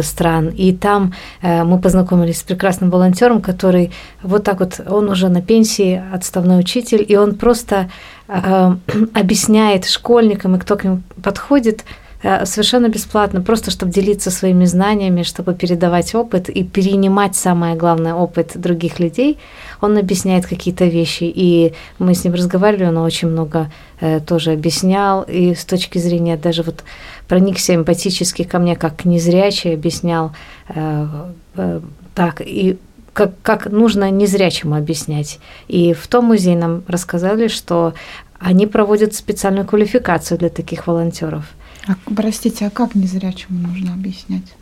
[0.02, 0.50] стран.
[0.50, 5.42] И там э, мы познакомились с прекрасным волонтером, который вот так вот, он уже на
[5.42, 7.90] пенсии, отставной учитель, и он просто
[8.28, 8.76] э,
[9.14, 15.24] объясняет школьникам, и кто к нему подходит, Э, совершенно бесплатно, просто чтобы делиться своими знаниями,
[15.24, 19.40] чтобы передавать опыт и перенимать самое главное опыт других людей.
[19.82, 25.24] Он объясняет какие-то вещи, и мы с ним разговаривали, он очень много э, тоже объяснял,
[25.24, 26.84] и с точки зрения даже вот
[27.28, 30.32] проникся эмпатически ко мне, как незрячий, объяснял
[30.70, 31.08] э,
[31.56, 31.82] э,
[32.14, 32.78] так, и
[33.14, 35.40] как, как нужно незрячему объяснять.
[35.68, 37.94] И в том музее нам рассказали, что
[38.40, 41.46] они проводят специальную квалификацию для таких волонтеров–
[41.88, 44.54] а, простите, а как незрячему нужно объяснять?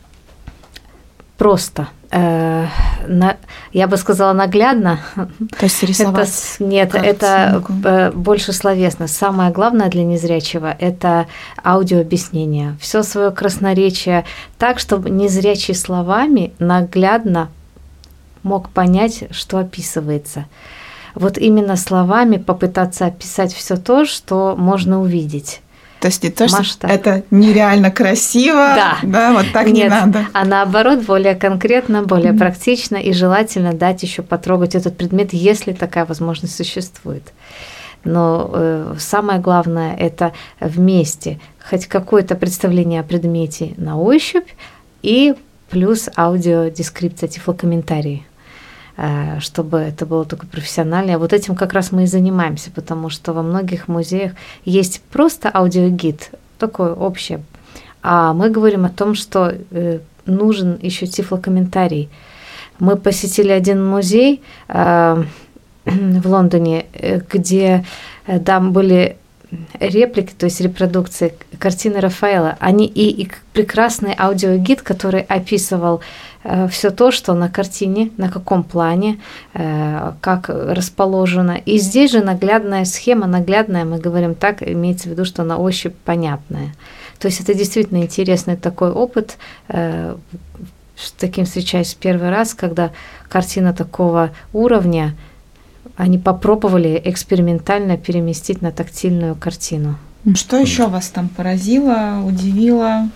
[1.36, 1.88] Просто.
[2.10, 2.66] Э,
[3.06, 3.36] на,
[3.72, 5.00] я бы сказала наглядно.
[5.14, 6.28] То есть рисовать?
[6.58, 9.06] Это, нет, это э, больше словесно.
[9.06, 11.26] Самое главное для незрячего– это
[11.64, 12.76] аудиообъяснение.
[12.80, 14.24] Все свое красноречие
[14.58, 17.48] так, чтобы незрячий словами наглядно
[18.42, 20.46] мог понять, что описывается.
[21.14, 25.60] Вот именно словами попытаться описать все то, что можно увидеть.
[26.00, 26.90] То есть не то, что масштаб.
[26.90, 30.26] это нереально красиво, да, да вот так Нет, не надо.
[30.32, 32.38] А наоборот, более конкретно, более mm-hmm.
[32.38, 37.32] практично и желательно дать еще потрогать этот предмет, если такая возможность существует.
[38.02, 44.48] Но э, самое главное это вместе хоть какое-то представление о предмете на ощупь
[45.02, 45.34] и
[45.68, 48.26] плюс аудиодескрипция, тифлокомментарии.
[49.02, 51.18] Э, чтобы это было только профессионально.
[51.18, 54.32] Вот этим как раз мы и занимаемся, потому что во многих музеях
[54.66, 57.38] есть просто аудиогид, такой общий.
[58.02, 62.10] А мы говорим о том, что э, нужен еще тифлокомментарий.
[62.78, 65.24] Мы посетили один музей э,
[65.86, 66.84] в Лондоне,
[67.32, 67.86] где
[68.44, 69.16] там были
[69.78, 76.00] реплики, то есть репродукции картины Рафаэла, они и, и прекрасный аудиогид, который описывал
[76.44, 79.20] э, все то, что на картине, на каком плане,
[79.54, 81.60] э, как расположено.
[81.64, 85.94] И здесь же наглядная схема, наглядная, мы говорим так, имеется в виду, что на ощупь
[86.04, 86.74] понятная.
[87.18, 89.36] То есть это действительно интересный такой опыт.
[89.68, 90.16] Э,
[90.96, 92.90] с таким встречаюсь первый раз, когда
[93.28, 95.16] картина такого уровня–
[96.00, 99.96] они попробовали экспериментально переместить на тактильную картину.
[100.34, 103.10] Что еще вас там поразило, удивило?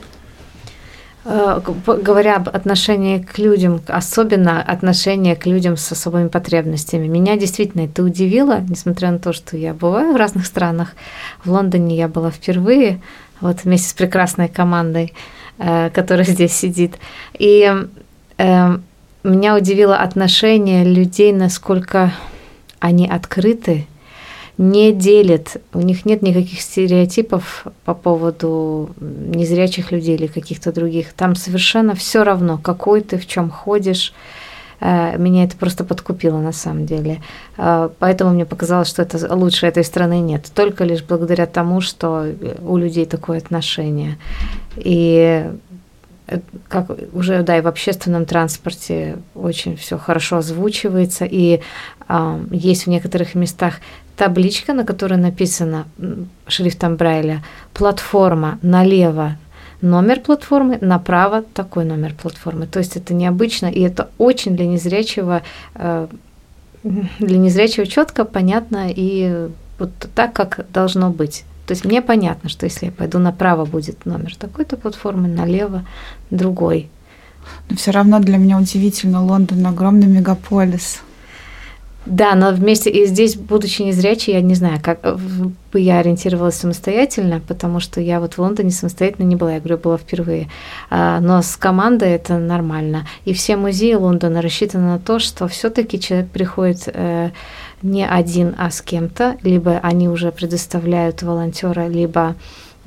[1.24, 7.86] Э, говоря об отношении к людям, особенно отношение к людям с особыми потребностями, меня действительно
[7.86, 10.92] это удивило, несмотря на то, что я бываю в разных странах.
[11.42, 13.00] В Лондоне я была впервые,
[13.40, 15.14] вот вместе с прекрасной командой,
[15.56, 16.96] э, которая здесь сидит.
[17.38, 17.72] И
[18.36, 18.78] э,
[19.22, 22.12] меня удивило отношение людей, насколько
[22.84, 23.86] они открыты,
[24.58, 31.14] не делят, у них нет никаких стереотипов по поводу незрячих людей или каких-то других.
[31.14, 34.12] Там совершенно все равно, какой ты, в чем ходишь.
[34.80, 37.22] Э, меня это просто подкупило на самом деле.
[37.56, 40.50] Э, поэтому мне показалось, что это лучше этой страны нет.
[40.54, 42.26] Только лишь благодаря тому, что
[42.62, 44.18] у людей такое отношение.
[44.76, 45.50] И
[46.68, 51.60] как уже да и в общественном транспорте очень все хорошо озвучивается и
[52.08, 53.74] э, есть в некоторых местах
[54.16, 55.86] табличка, на которой написано
[56.46, 59.36] шрифтом Брайля платформа налево
[59.80, 62.66] номер платформы, направо такой номер платформы.
[62.66, 65.42] То есть это необычно и это очень для незрячего
[65.74, 66.06] э,
[66.82, 71.44] для незрячего четко, понятно и вот так, как должно быть.
[71.66, 75.84] То есть мне понятно, что если я пойду направо, будет номер такой-то платформы, налево
[76.30, 76.90] другой.
[77.68, 81.02] Но все равно для меня удивительно, Лондон огромный мегаполис.
[82.06, 85.00] Да, но вместе и здесь, будучи незрячей, я не знаю, как
[85.72, 89.78] бы я ориентировалась самостоятельно, потому что я вот в Лондоне самостоятельно не была, я говорю,
[89.78, 90.50] была впервые.
[90.90, 93.06] А, но с командой это нормально.
[93.24, 97.30] И все музеи Лондона рассчитаны на то, что все-таки человек приходит э,
[97.84, 102.34] не один, а с кем-то, либо они уже предоставляют волонтера, либо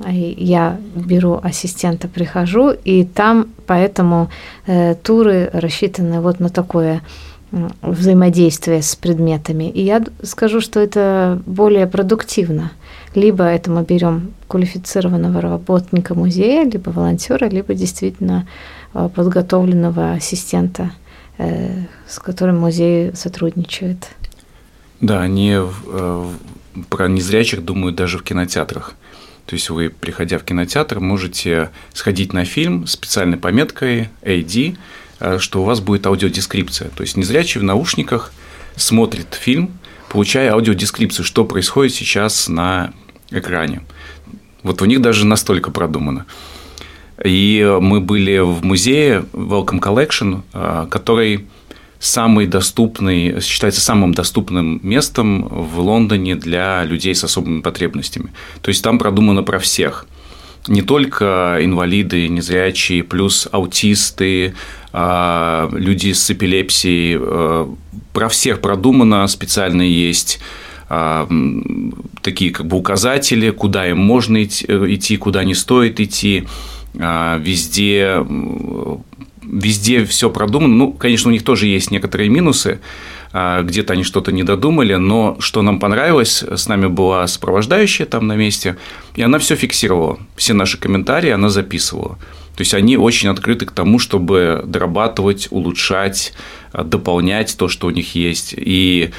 [0.00, 4.28] э, я беру ассистента, прихожу, и там поэтому
[4.66, 7.00] э, туры рассчитаны вот на такое
[7.80, 9.70] взаимодействия с предметами.
[9.70, 12.72] И я скажу, что это более продуктивно.
[13.14, 18.46] Либо это мы берем квалифицированного работника музея, либо волонтера, либо действительно
[18.94, 20.90] э, подготовленного ассистента,
[21.38, 24.10] э, с которым музей сотрудничает.
[25.00, 26.30] Да, они э,
[26.88, 28.94] про незрячих думают даже в кинотеатрах.
[29.46, 34.76] То есть вы, приходя в кинотеатр, можете сходить на фильм с специальной пометкой AD,
[35.38, 36.90] что у вас будет аудиодескрипция.
[36.90, 38.30] То есть незрячий в наушниках
[38.76, 39.78] смотрит фильм,
[40.10, 42.92] получая аудиодескрипцию, что происходит сейчас на
[43.30, 43.82] экране.
[44.62, 46.26] Вот у них даже настолько продумано.
[47.24, 51.46] И мы были в музее Welcome Collection, а, который
[52.00, 58.32] самый доступный, считается самым доступным местом в Лондоне для людей с особыми потребностями.
[58.62, 60.06] То есть там продумано про всех.
[60.68, 64.54] Не только инвалиды, незрячие, плюс аутисты,
[64.92, 67.18] а, люди с эпилепсией.
[67.20, 67.74] А,
[68.12, 70.40] про всех продумано, специально есть
[70.88, 71.28] а,
[72.22, 76.44] такие как бы указатели, куда им можно идти, куда не стоит идти.
[76.94, 78.24] Везде,
[79.50, 80.74] везде все продумано.
[80.74, 82.80] Ну, конечно, у них тоже есть некоторые минусы,
[83.32, 88.26] а, где-то они что-то не додумали, но что нам понравилось, с нами была сопровождающая там
[88.26, 88.76] на месте,
[89.16, 92.18] и она все фиксировала, все наши комментарии она записывала.
[92.56, 96.32] То есть они очень открыты к тому, чтобы дорабатывать, улучшать,
[96.72, 98.52] дополнять то, что у них есть.
[98.56, 99.10] И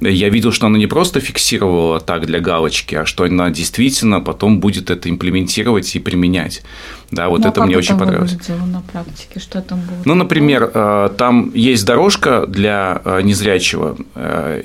[0.00, 4.60] я видел, что она не просто фиксировала так для галочки, а что она действительно потом
[4.60, 6.62] будет это имплементировать и применять.
[7.10, 8.36] Да, вот ну, а это мне очень понравилось.
[8.48, 9.38] на практике?
[9.38, 9.98] Что там было?
[10.04, 14.62] Ну, например, э, там есть дорожка для э, незрячего, э,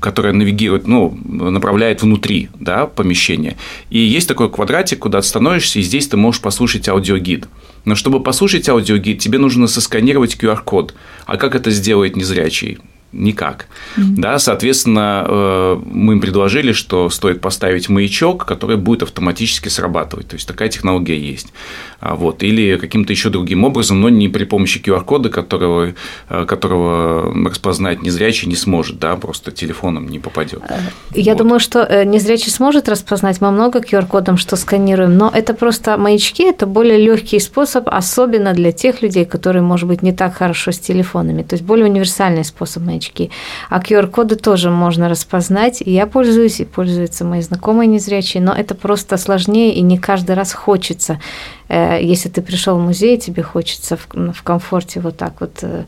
[0.00, 3.56] которая навигирует, ну, направляет внутри да, помещения.
[3.90, 7.48] И есть такой квадратик, куда ты становишься, и здесь ты можешь послушать аудиогид.
[7.84, 10.94] Но чтобы послушать аудиогид, тебе нужно сосканировать QR-код.
[11.26, 12.78] А как это сделает незрячий?
[13.14, 13.66] Никак.
[13.96, 14.14] Mm-hmm.
[14.16, 20.28] Да, соответственно, э, мы им предложили, что стоит поставить маячок, который будет автоматически срабатывать.
[20.28, 21.52] То есть такая технология есть.
[22.00, 22.42] А, вот.
[22.42, 25.94] Или каким-то еще другим образом, но не при помощи QR-кода, которого,
[26.28, 30.62] э, которого распознать незрячий не сможет, да, просто телефоном не попадет.
[30.68, 30.78] Э,
[31.14, 31.38] я вот.
[31.38, 33.40] думаю, что незрячий сможет распознать.
[33.40, 38.72] Мы много QR-кодом что сканируем, но это просто маячки, это более легкий способ, особенно для
[38.72, 41.42] тех людей, которые, может быть, не так хорошо с телефонами.
[41.42, 43.30] То есть более универсальный способ маячки книжечки.
[43.70, 45.82] А QR-коды тоже можно распознать.
[45.84, 50.52] Я пользуюсь, и пользуются мои знакомые незрячие, но это просто сложнее, и не каждый раз
[50.52, 51.20] хочется.
[51.68, 55.84] Э, если ты пришел в музей, тебе хочется в комфорте вот так вот э,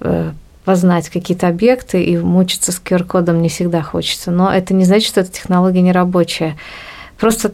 [0.00, 0.32] э,
[0.64, 4.30] познать какие-то объекты, и мучиться с QR-кодом не всегда хочется.
[4.30, 6.56] Но это не значит, что эта технология не рабочая.
[7.18, 7.52] Просто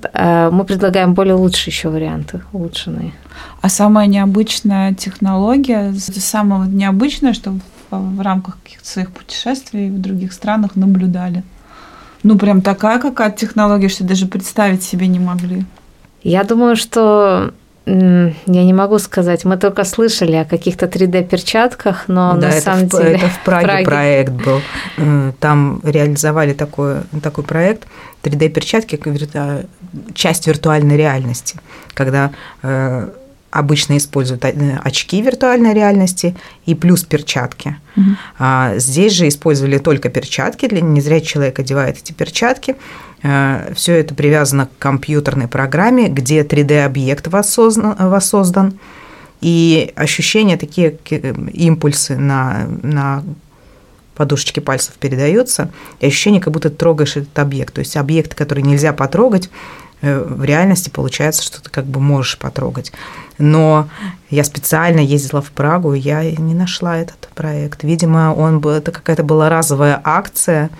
[0.53, 3.13] мы предлагаем более лучшие еще варианты, улучшенные.
[3.61, 7.53] А самая необычная технология, самое необычное, что
[7.91, 11.43] в рамках каких-то своих путешествий в других странах наблюдали.
[12.23, 15.65] Ну, прям такая какая-то технология, что даже представить себе не могли.
[16.23, 17.53] Я думаю, что
[17.87, 19.45] я не могу сказать.
[19.45, 23.15] Мы только слышали о каких-то 3D-перчатках, но да, на это самом в, деле...
[23.15, 24.61] Это в Праге, Праге проект был.
[25.39, 27.87] Там реализовали такой, такой проект
[28.25, 28.99] 3D-перчатки,
[30.15, 31.61] часть виртуальной реальности,
[31.95, 33.09] когда э,
[33.51, 37.77] обычно используют э, очки виртуальной реальности и плюс перчатки.
[37.97, 38.07] Угу.
[38.39, 42.77] А, здесь же использовали только перчатки, для незрячий человек одевает эти перчатки.
[43.23, 48.79] А, Все это привязано к компьютерной программе, где 3D-объект воссоздан, воссоздан.
[49.41, 53.23] И ощущения, такие э, импульсы на, на
[54.15, 57.75] подушечки пальцев передаются, и ощущение, как будто трогаешь этот объект.
[57.75, 59.51] То есть объект, который нельзя потрогать,
[60.03, 62.93] в реальности получается, что ты как бы можешь потрогать.
[63.39, 63.89] Но
[64.31, 67.83] я специально ездила в Прагу, и я не нашла этот проект.
[67.83, 70.71] Видимо, он был, это какая-то была разовая акция,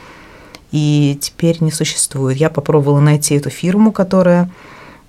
[0.73, 2.37] и теперь не существует.
[2.37, 4.51] Я попробовала найти эту фирму, которая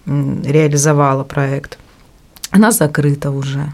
[0.06, 1.78] реализовала проект.
[2.52, 3.74] Она закрыта уже.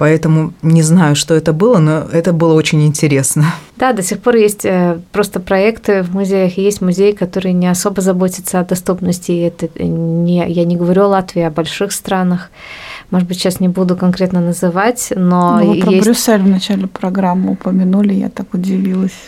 [0.00, 3.44] Поэтому не знаю, что это было, но это было очень интересно.
[3.76, 6.56] Да, до сих пор есть э, просто проекты в музеях.
[6.56, 9.32] Есть музеи, которые не особо заботятся о доступности.
[9.32, 12.50] Это не, я не говорю о Латвии, о больших странах.
[13.10, 16.06] Может быть, сейчас не буду конкретно называть, но ну, про есть...
[16.06, 19.20] Брюссель в начале программы упомянули, я так удивилась.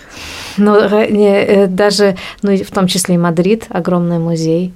[0.57, 4.73] Ну, э, даже, ну, в том числе и Мадрид, огромный музей,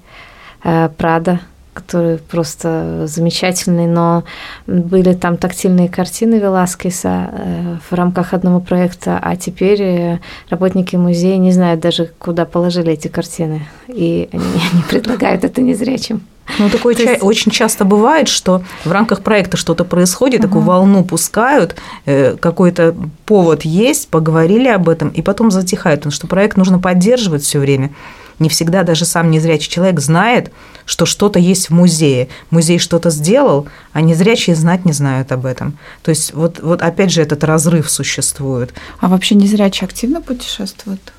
[0.62, 1.40] э, Прада–
[1.76, 4.24] который просто замечательный, но
[4.66, 11.36] были там тактильные картины Веласкеса э, в рамках одного проекта, а теперь э, работники музея
[11.36, 16.22] не знают даже, куда положили эти картины, и они не предлагают это незрячим.
[16.58, 17.22] Ну, такое ча- есть...
[17.22, 20.48] очень часто бывает, что в рамках проекта что-то происходит, угу.
[20.48, 22.94] такую волну пускают, э, какой-то
[23.26, 27.90] повод есть, поговорили об этом, и потом затихает, потому что проект нужно поддерживать все время.
[28.38, 30.52] Не всегда даже сам незрячий человек знает,
[30.84, 32.28] что что-то есть в музее.
[32.50, 35.78] Музей что-то сделал, а незрячие знать не знают об этом.
[36.02, 38.74] То есть вот, вот опять же этот разрыв существует.
[39.00, 41.12] А вообще незрячие активно путешествуют?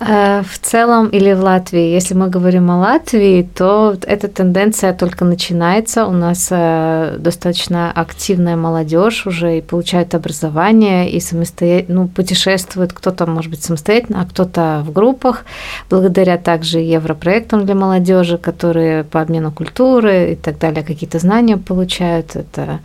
[0.00, 1.92] Э, в целом или в Латвии.
[1.92, 6.06] Если мы говорим о Латвии, то эта тенденция только начинается.
[6.06, 12.92] У нас э, достаточно активная молодежь уже и получает образование, и самостоятельно ну, путешествует.
[12.92, 15.44] Кто-то, может быть, самостоятельно, а кто-то в группах.
[15.90, 22.36] Благодаря также европроектам для молодежи, которые по обмену культуры и так далее какие-то знания получают.
[22.36, 22.78] Это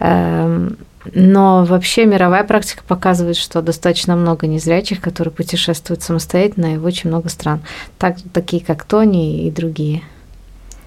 [0.00, 0.76] эм,
[1.12, 7.10] но вообще мировая практика показывает, что достаточно много незрячих, которые путешествуют самостоятельно и в очень
[7.10, 7.60] много стран,
[7.98, 10.02] так, такие как Тони и другие.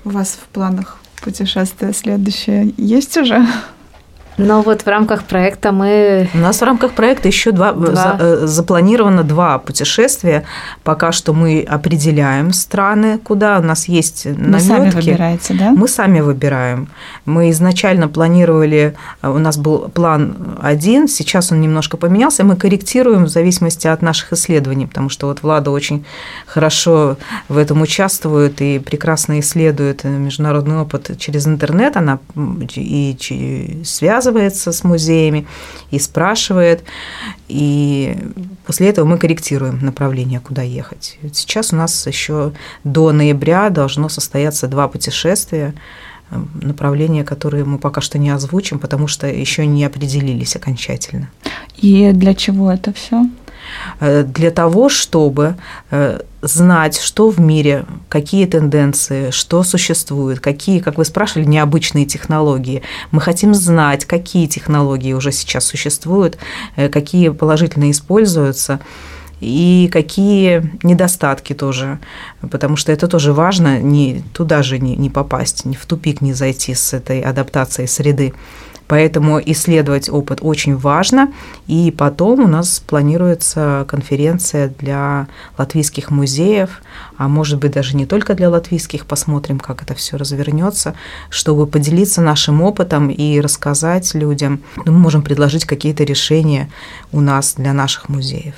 [0.03, 3.45] У вас в планах путешествие следующее есть уже?
[4.45, 6.29] Но вот в рамках проекта мы...
[6.33, 7.95] У нас в рамках проекта еще два, два.
[7.95, 10.43] За, э, запланировано два путешествия.
[10.83, 14.51] Пока что мы определяем страны, куда у нас есть наметки.
[14.51, 15.71] Вы сами выбираете, да?
[15.71, 16.87] Мы сами выбираем.
[17.25, 23.25] Мы изначально планировали, э, у нас был план один, сейчас он немножко поменялся, мы корректируем
[23.25, 26.03] в зависимости от наших исследований, потому что вот Влада очень
[26.47, 27.17] хорошо
[27.47, 32.19] в этом участвует и прекрасно исследует международный опыт через интернет, она
[32.75, 35.45] и связывает связывается с музеями
[35.91, 36.83] и спрашивает.
[37.47, 38.15] И
[38.65, 41.17] после этого мы корректируем направление, куда ехать.
[41.33, 42.53] Сейчас у нас еще
[42.83, 45.73] до ноября должно состояться два путешествия
[46.61, 51.29] направления, которые мы пока что не озвучим, потому что еще не определились окончательно.
[51.77, 53.25] И для чего это все?
[53.99, 55.55] Э, для того, чтобы
[55.91, 62.81] э, знать, что в мире, какие тенденции, что существует, какие, как вы спрашивали, необычные технологии.
[63.11, 66.37] Мы хотим знать, какие технологии уже сейчас существуют,
[66.75, 68.79] э, какие положительно используются
[69.39, 71.99] и какие недостатки тоже,
[72.51, 76.33] потому что это тоже важно, не, туда же не, не попасть, не в тупик не
[76.33, 78.33] зайти с этой адаптацией среды.
[78.91, 81.31] Поэтому исследовать опыт очень важно.
[81.65, 85.27] И потом у нас планируется конференция для
[85.57, 86.81] латвийских музеев,
[87.15, 90.93] а может быть даже не только для латвийских, посмотрим, как это все развернется,
[91.29, 94.59] чтобы поделиться нашим опытом и рассказать людям.
[94.85, 96.69] Мы можем предложить какие-то решения
[97.13, 98.55] у нас для наших музеев.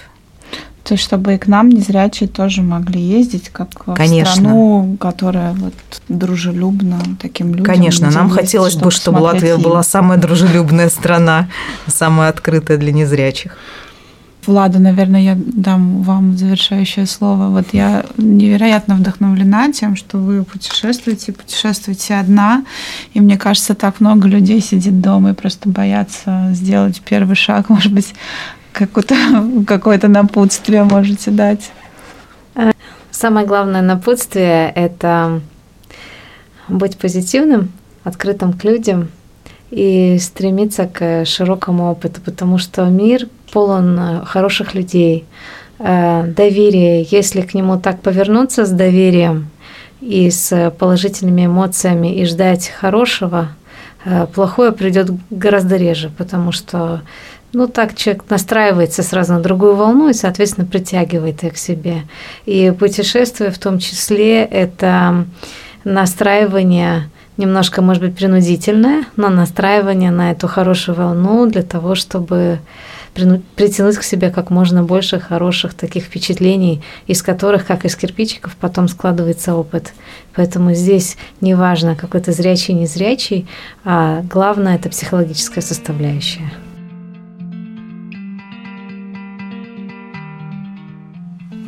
[0.83, 4.31] То есть, чтобы и к нам незрячие тоже могли ездить, как Конечно.
[4.31, 5.73] в страну, которая вот
[6.09, 7.65] дружелюбна таким людям.
[7.65, 9.61] Конечно, нам хотелось бы, чтобы Латвия им.
[9.61, 11.47] была самая дружелюбная страна,
[11.87, 13.57] самая открытая для незрячих.
[14.45, 17.47] Влада, наверное, я дам вам завершающее слово.
[17.47, 22.65] Вот я невероятно вдохновлена тем, что вы путешествуете, путешествуете одна.
[23.13, 27.69] И мне кажется, так много людей сидит дома и просто боятся сделать первый шаг.
[27.69, 28.13] Может быть,
[28.85, 29.15] какое-то
[29.67, 31.71] какое напутствие можете дать?
[32.55, 32.71] Э,
[33.11, 35.41] самое главное напутствие– это
[36.67, 37.71] быть позитивным,
[38.03, 39.09] открытым к людям
[39.69, 45.25] и стремиться к широкому опыту, потому что мир полон э, хороших людей,
[45.77, 47.03] э, доверие.
[47.03, 49.49] Если к нему так повернуться с доверием
[50.01, 53.49] и с положительными эмоциями и ждать хорошего,
[54.35, 57.03] плохое придет гораздо реже, потому что
[57.53, 62.03] ну, так человек настраивается сразу на другую волну и, соответственно, притягивает ее к себе.
[62.45, 65.25] И путешествие в том числе– это
[65.83, 72.59] настраивание немножко, может быть, принудительное, но настраивание на эту хорошую волну для того, чтобы
[73.55, 78.87] притянуть к себе как можно больше хороших таких впечатлений, из которых, как из кирпичиков, потом
[78.87, 79.93] складывается опыт.
[80.35, 83.47] Поэтому здесь не важно, какой то зрячий, незрячий,
[83.83, 86.51] а главное– это психологическая составляющая.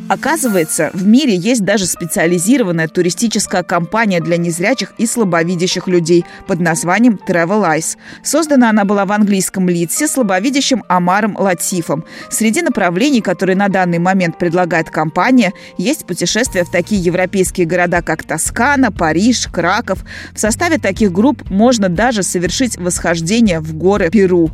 [0.07, 7.19] Оказывается, в мире есть даже специализированная туристическая компания для незрячих и слабовидящих людей под названием
[7.27, 7.97] Travel Eyes.
[8.23, 12.05] Создана она была в английском Лидсе слабовидящим Амаром Латифом.
[12.29, 18.23] Среди направлений, которые на данный момент предлагает компания, есть путешествия в такие европейские города, как
[18.23, 20.05] Тоскана, Париж, Краков.
[20.33, 24.51] В составе таких групп можно даже совершить восхождение в горы Перу.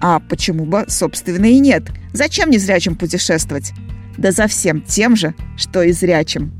[0.00, 1.84] А почему бы, собственно, и нет?
[2.12, 3.72] Зачем незрячим путешествовать?
[4.18, 6.52] Да за всем тем же, что и зрячим.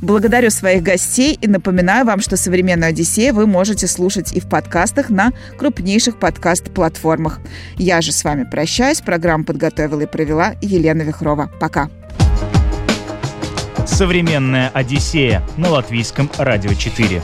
[0.00, 5.10] Благодарю своих гостей и напоминаю вам, что «Современную Одиссею» вы можете слушать и в подкастах
[5.10, 7.40] на крупнейших подкаст-платформах.
[7.76, 9.00] Я же с вами прощаюсь.
[9.00, 11.50] Программу подготовила и провела Елена Вихрова.
[11.60, 11.90] Пока.
[13.86, 17.22] Современная Одиссея на латвийском радио 4.